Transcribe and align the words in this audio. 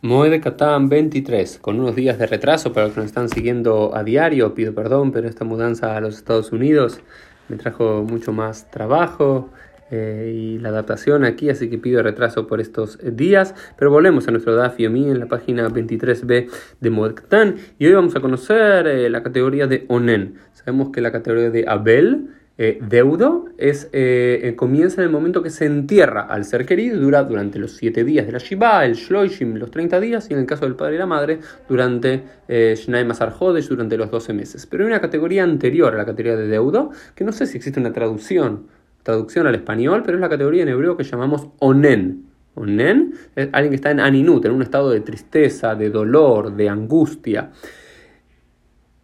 Moed 0.00 0.40
Katan 0.40 0.88
23, 0.88 1.58
con 1.58 1.80
unos 1.80 1.96
días 1.96 2.20
de 2.20 2.28
retraso 2.28 2.72
para 2.72 2.86
los 2.86 2.94
que 2.94 3.00
nos 3.00 3.08
están 3.08 3.28
siguiendo 3.28 3.96
a 3.96 4.04
diario, 4.04 4.54
pido 4.54 4.72
perdón, 4.72 5.10
pero 5.10 5.28
esta 5.28 5.44
mudanza 5.44 5.96
a 5.96 6.00
los 6.00 6.16
Estados 6.18 6.52
Unidos 6.52 7.00
me 7.48 7.56
trajo 7.56 8.04
mucho 8.08 8.32
más 8.32 8.70
trabajo 8.70 9.50
eh, 9.90 10.32
y 10.36 10.58
la 10.58 10.68
adaptación 10.68 11.24
aquí, 11.24 11.50
así 11.50 11.68
que 11.68 11.78
pido 11.78 12.00
retraso 12.00 12.46
por 12.46 12.60
estos 12.60 13.00
días. 13.02 13.56
Pero 13.76 13.90
volvemos 13.90 14.28
a 14.28 14.30
nuestro 14.30 14.54
DAF 14.54 14.78
Yomi 14.78 15.10
en 15.10 15.18
la 15.18 15.26
página 15.26 15.68
23b 15.68 16.48
de 16.78 16.90
Moed 16.90 17.14
Katan 17.14 17.56
y 17.80 17.86
hoy 17.86 17.94
vamos 17.94 18.14
a 18.14 18.20
conocer 18.20 18.86
eh, 18.86 19.10
la 19.10 19.24
categoría 19.24 19.66
de 19.66 19.84
Onen. 19.88 20.36
Sabemos 20.52 20.90
que 20.90 21.00
la 21.00 21.10
categoría 21.10 21.50
de 21.50 21.64
Abel 21.66 22.37
eh, 22.60 22.80
deudo 22.82 23.46
es, 23.56 23.88
eh, 23.92 24.40
eh, 24.42 24.56
comienza 24.56 25.00
en 25.00 25.06
el 25.06 25.12
momento 25.12 25.44
que 25.44 25.50
se 25.50 25.64
entierra 25.64 26.22
al 26.22 26.44
ser 26.44 26.66
querido 26.66 26.96
y 26.96 26.98
dura 26.98 27.22
durante 27.22 27.60
los 27.60 27.76
7 27.76 28.02
días 28.02 28.26
de 28.26 28.32
la 28.32 28.38
Shiva, 28.38 28.84
el 28.84 28.94
Shloishim, 28.94 29.54
los 29.54 29.70
30 29.70 30.00
días, 30.00 30.28
y 30.28 30.34
en 30.34 30.40
el 30.40 30.46
caso 30.46 30.64
del 30.64 30.74
padre 30.74 30.96
y 30.96 30.98
la 30.98 31.06
madre, 31.06 31.38
durante 31.68 32.24
eh, 32.48 32.74
Shnai 32.76 33.06
durante 33.68 33.96
los 33.96 34.10
12 34.10 34.32
meses. 34.32 34.66
Pero 34.66 34.82
hay 34.82 34.88
una 34.88 35.00
categoría 35.00 35.44
anterior 35.44 35.94
a 35.94 35.98
la 35.98 36.04
categoría 36.04 36.36
de 36.36 36.48
deudo, 36.48 36.90
que 37.14 37.22
no 37.22 37.30
sé 37.30 37.46
si 37.46 37.58
existe 37.58 37.78
una 37.78 37.92
traducción, 37.92 38.66
traducción 39.04 39.46
al 39.46 39.54
español, 39.54 40.02
pero 40.04 40.18
es 40.18 40.20
la 40.20 40.28
categoría 40.28 40.64
en 40.64 40.70
hebreo 40.70 40.96
que 40.96 41.04
llamamos 41.04 41.46
Onen. 41.60 42.24
Onen 42.56 43.14
es 43.36 43.48
alguien 43.52 43.70
que 43.70 43.76
está 43.76 43.92
en 43.92 44.00
Aninut, 44.00 44.44
en 44.44 44.50
un 44.50 44.62
estado 44.62 44.90
de 44.90 45.00
tristeza, 45.00 45.76
de 45.76 45.90
dolor, 45.90 46.56
de 46.56 46.68
angustia. 46.68 47.52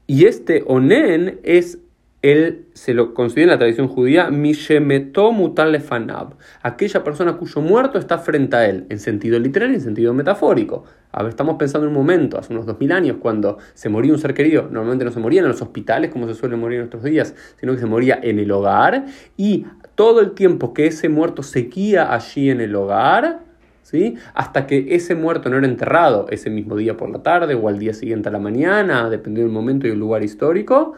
Y 0.08 0.24
este 0.24 0.64
Onen 0.66 1.38
es 1.44 1.78
él 2.24 2.68
se 2.72 2.94
lo 2.94 3.12
considera 3.12 3.44
en 3.44 3.50
la 3.50 3.58
tradición 3.58 3.86
judía 3.86 4.30
Mishemeto 4.30 5.30
Mutalefanav, 5.30 6.36
aquella 6.62 7.04
persona 7.04 7.34
cuyo 7.34 7.60
muerto 7.60 7.98
está 7.98 8.16
frente 8.16 8.56
a 8.56 8.66
él, 8.66 8.86
en 8.88 8.98
sentido 8.98 9.38
literal 9.38 9.72
y 9.72 9.74
en 9.74 9.80
sentido 9.82 10.14
metafórico. 10.14 10.84
A 11.12 11.22
ver, 11.22 11.28
estamos 11.28 11.56
pensando 11.58 11.86
en 11.86 11.90
un 11.90 11.98
momento, 11.98 12.38
hace 12.38 12.54
unos 12.54 12.64
2000 12.64 12.92
años, 12.92 13.16
cuando 13.20 13.58
se 13.74 13.90
moría 13.90 14.10
un 14.10 14.18
ser 14.18 14.32
querido, 14.32 14.62
normalmente 14.70 15.04
no 15.04 15.10
se 15.10 15.20
moría 15.20 15.42
en 15.42 15.48
los 15.48 15.60
hospitales 15.60 16.10
como 16.10 16.26
se 16.26 16.34
suele 16.34 16.56
morir 16.56 16.76
en 16.76 16.80
nuestros 16.84 17.02
días, 17.02 17.34
sino 17.60 17.74
que 17.74 17.80
se 17.80 17.86
moría 17.86 18.18
en 18.22 18.38
el 18.38 18.50
hogar 18.50 19.04
y 19.36 19.66
todo 19.94 20.20
el 20.20 20.30
tiempo 20.30 20.72
que 20.72 20.86
ese 20.86 21.10
muerto 21.10 21.42
seguía 21.42 22.14
allí 22.14 22.48
en 22.48 22.62
el 22.62 22.74
hogar, 22.74 23.40
¿Sí? 23.82 24.14
hasta 24.32 24.66
que 24.66 24.94
ese 24.94 25.14
muerto 25.14 25.50
no 25.50 25.58
era 25.58 25.66
enterrado 25.66 26.26
ese 26.30 26.48
mismo 26.48 26.74
día 26.74 26.96
por 26.96 27.10
la 27.10 27.22
tarde 27.22 27.54
o 27.54 27.68
al 27.68 27.78
día 27.78 27.92
siguiente 27.92 28.30
a 28.30 28.32
la 28.32 28.38
mañana, 28.38 29.10
dependiendo 29.10 29.46
del 29.46 29.54
momento 29.54 29.86
y 29.86 29.90
el 29.90 29.98
lugar 29.98 30.24
histórico, 30.24 30.94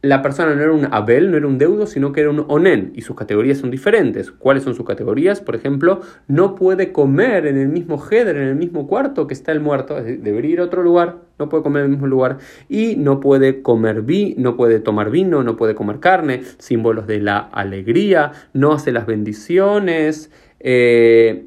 la 0.00 0.22
persona 0.22 0.54
no 0.54 0.62
era 0.62 0.72
un 0.72 0.86
Abel, 0.92 1.30
no 1.30 1.36
era 1.36 1.46
un 1.46 1.58
deudo, 1.58 1.86
sino 1.86 2.12
que 2.12 2.20
era 2.20 2.30
un 2.30 2.44
Onen, 2.46 2.92
y 2.94 3.02
sus 3.02 3.16
categorías 3.16 3.58
son 3.58 3.70
diferentes. 3.70 4.30
¿Cuáles 4.30 4.62
son 4.62 4.74
sus 4.76 4.86
categorías? 4.86 5.40
Por 5.40 5.56
ejemplo, 5.56 6.02
no 6.28 6.54
puede 6.54 6.92
comer 6.92 7.46
en 7.46 7.58
el 7.58 7.68
mismo 7.68 8.00
Heder, 8.00 8.36
en 8.36 8.48
el 8.48 8.54
mismo 8.54 8.86
cuarto 8.86 9.26
que 9.26 9.34
está 9.34 9.50
el 9.50 9.60
muerto, 9.60 10.00
debería 10.00 10.52
ir 10.52 10.60
a 10.60 10.64
otro 10.64 10.84
lugar, 10.84 11.16
no 11.38 11.48
puede 11.48 11.64
comer 11.64 11.80
en 11.80 11.86
el 11.86 11.90
mismo 11.92 12.06
lugar, 12.06 12.38
y 12.68 12.94
no 12.96 13.18
puede 13.18 13.60
comer 13.62 14.02
vi, 14.02 14.36
no 14.38 14.56
puede 14.56 14.78
tomar 14.78 15.10
vino, 15.10 15.42
no 15.42 15.56
puede 15.56 15.74
comer 15.74 15.98
carne, 15.98 16.42
símbolos 16.58 17.08
de 17.08 17.20
la 17.20 17.38
alegría, 17.38 18.32
no 18.52 18.72
hace 18.72 18.92
las 18.92 19.06
bendiciones, 19.06 20.30
eh, 20.60 21.46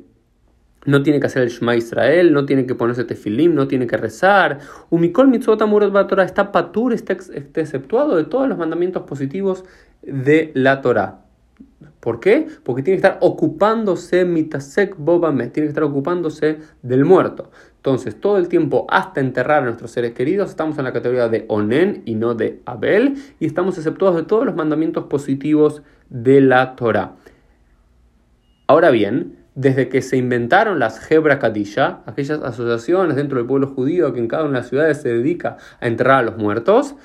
no 0.85 1.03
tiene 1.03 1.19
que 1.19 1.27
hacer 1.27 1.43
el 1.43 1.49
Shema 1.49 1.75
Israel, 1.75 2.33
no 2.33 2.45
tiene 2.45 2.65
que 2.65 2.75
ponerse 2.75 3.03
tefilim, 3.03 3.53
no 3.53 3.67
tiene 3.67 3.87
que 3.87 3.97
rezar. 3.97 4.59
Umikol 4.89 5.27
mitzvot 5.27 5.61
amurot 5.61 6.07
Torah 6.07 6.23
está 6.23 6.51
patur, 6.51 6.93
está, 6.93 7.13
está 7.13 7.61
exceptuado 7.61 8.15
de 8.15 8.23
todos 8.23 8.47
los 8.47 8.57
mandamientos 8.57 9.03
positivos 9.03 9.63
de 10.02 10.52
la 10.55 10.81
Torah. 10.81 11.21
¿Por 11.99 12.19
qué? 12.19 12.47
Porque 12.63 12.81
tiene 12.81 12.99
que 12.99 13.07
estar 13.07 13.19
ocupándose 13.21 14.25
mitasek 14.25 14.97
bobamet, 14.97 15.53
tiene 15.53 15.67
que 15.67 15.71
estar 15.71 15.83
ocupándose 15.83 16.57
del 16.81 17.05
muerto. 17.05 17.52
Entonces, 17.75 18.19
todo 18.19 18.37
el 18.37 18.47
tiempo 18.47 18.87
hasta 18.89 19.21
enterrar 19.21 19.61
a 19.61 19.65
nuestros 19.65 19.91
seres 19.91 20.13
queridos, 20.13 20.49
estamos 20.49 20.77
en 20.79 20.83
la 20.83 20.93
categoría 20.93 21.29
de 21.29 21.45
Onen 21.47 22.02
y 22.05 22.15
no 22.15 22.33
de 22.33 22.61
Abel, 22.65 23.15
y 23.39 23.45
estamos 23.45 23.77
exceptuados 23.77 24.17
de 24.17 24.23
todos 24.23 24.45
los 24.45 24.55
mandamientos 24.55 25.05
positivos 25.05 25.83
de 26.09 26.41
la 26.41 26.75
Torah. 26.75 27.15
Ahora 28.65 28.89
bien, 28.89 29.40
desde 29.56 29.89
que 29.89 30.02
se 30.02 30.17
inventaron 30.17 30.80
las 30.80 31.12
Hebra 31.12 31.39
Kadisha, 31.39 32.00
aquellas 32.06 32.42
asociaciones 32.42 33.16
dentro 33.16 33.38
del 33.38 33.48
pueblo 33.48 33.67
judío 33.67 34.14
que 34.14 34.20
en 34.20 34.28
cada 34.28 34.44
una 34.44 34.54
de 34.54 34.60
las 34.60 34.70
ciudades 34.70 35.02
se 35.02 35.10
dedica 35.10 35.58
a 35.80 35.88
enterrar 35.88 36.20
a 36.20 36.22
los 36.23 36.38
muertos, 36.38 36.95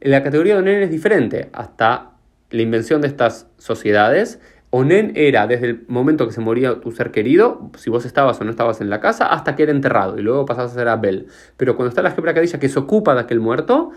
la 0.00 0.22
categoría 0.22 0.54
de 0.54 0.60
Onen 0.60 0.82
es 0.82 0.90
diferente. 0.90 1.48
Hasta 1.52 2.12
la 2.50 2.62
invención 2.62 3.00
de 3.00 3.08
estas 3.08 3.48
sociedades, 3.58 4.40
Onen 4.70 5.12
era 5.16 5.46
desde 5.46 5.66
el 5.66 5.84
momento 5.88 6.26
que 6.26 6.32
se 6.32 6.40
moría 6.40 6.80
tu 6.80 6.92
ser 6.92 7.10
querido, 7.10 7.70
si 7.76 7.90
vos 7.90 8.04
estabas 8.04 8.40
o 8.40 8.44
no 8.44 8.50
estabas 8.50 8.80
en 8.80 8.90
la 8.90 9.00
casa, 9.00 9.26
hasta 9.26 9.56
que 9.56 9.64
era 9.64 9.72
enterrado 9.72 10.18
y 10.18 10.22
luego 10.22 10.44
pasabas 10.44 10.72
a 10.72 10.74
ser 10.74 10.88
Abel. 10.88 11.26
Pero 11.56 11.76
cuando 11.76 11.88
está 11.88 12.02
la 12.02 12.14
Hebra 12.16 12.34
Kadisha 12.34 12.60
que 12.60 12.68
se 12.68 12.78
ocupa 12.78 13.14
de 13.14 13.20
aquel 13.22 13.40
muerto, 13.40 13.90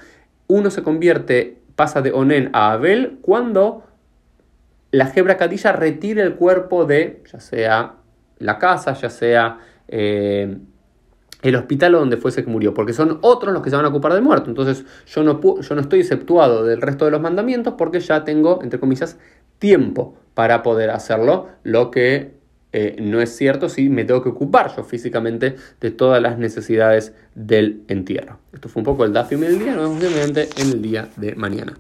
uno 0.47 0.71
se 0.71 0.81
convierte, 0.81 1.59
pasa 1.75 2.01
de 2.01 2.11
Onen 2.11 2.49
a 2.53 2.71
Abel 2.71 3.19
cuando 3.21 3.83
la 4.91 5.11
Hebra 5.13 5.37
Kadisha 5.37 5.73
retira 5.73 6.23
el 6.23 6.35
cuerpo 6.35 6.85
de, 6.85 7.21
ya 7.31 7.39
sea 7.39 7.98
la 8.39 8.57
casa, 8.57 8.93
ya 8.93 9.09
sea 9.09 9.59
eh, 9.87 10.57
el 11.41 11.55
hospital 11.55 11.95
o 11.95 11.99
donde 11.99 12.17
fuese 12.17 12.43
que 12.43 12.49
murió, 12.49 12.73
porque 12.73 12.93
son 12.93 13.19
otros 13.21 13.53
los 13.53 13.63
que 13.63 13.69
se 13.69 13.75
van 13.75 13.85
a 13.85 13.89
ocupar 13.89 14.13
del 14.13 14.21
muerto. 14.21 14.49
Entonces 14.49 14.85
yo 15.07 15.23
no, 15.23 15.39
yo 15.61 15.75
no 15.75 15.81
estoy 15.81 15.99
exceptuado 15.99 16.63
del 16.63 16.81
resto 16.81 17.05
de 17.05 17.11
los 17.11 17.21
mandamientos 17.21 17.75
porque 17.77 17.99
ya 17.99 18.23
tengo, 18.23 18.59
entre 18.61 18.79
comillas, 18.79 19.17
tiempo 19.57 20.15
para 20.33 20.63
poder 20.63 20.89
hacerlo, 20.89 21.47
lo 21.63 21.91
que 21.91 22.39
eh, 22.71 22.97
no 23.01 23.19
es 23.19 23.35
cierto 23.35 23.67
si 23.67 23.89
me 23.89 24.05
tengo 24.05 24.21
que 24.21 24.29
ocupar 24.29 24.75
yo 24.75 24.83
físicamente 24.83 25.55
de 25.81 25.91
todas 25.91 26.21
las 26.21 26.37
necesidades 26.37 27.13
del 27.35 27.83
entierro. 27.87 28.39
Esto 28.53 28.69
fue 28.69 28.81
un 28.81 28.85
poco 28.85 29.05
el 29.05 29.13
Dafium 29.13 29.41
del 29.41 29.59
día, 29.59 29.75
nos 29.75 29.99
vemos 29.99 30.37
en 30.37 30.71
el 30.71 30.81
día 30.81 31.09
de 31.15 31.35
mañana. 31.35 31.77